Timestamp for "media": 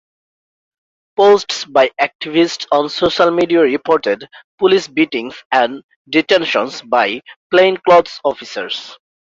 3.29-3.59